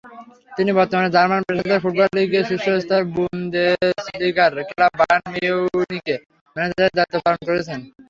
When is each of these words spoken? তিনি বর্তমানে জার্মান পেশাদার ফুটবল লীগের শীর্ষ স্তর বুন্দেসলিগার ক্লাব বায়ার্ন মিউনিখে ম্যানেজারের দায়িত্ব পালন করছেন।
তিনি 0.51 0.71
বর্তমানে 0.77 1.09
জার্মান 1.15 1.41
পেশাদার 1.47 1.83
ফুটবল 1.83 2.09
লীগের 2.15 2.47
শীর্ষ 2.49 2.67
স্তর 2.83 3.01
বুন্দেসলিগার 3.15 4.53
ক্লাব 4.69 4.93
বায়ার্ন 4.99 5.25
মিউনিখে 5.33 6.15
ম্যানেজারের 6.55 6.95
দায়িত্ব 6.97 7.15
পালন 7.25 7.41
করছেন। 7.47 7.79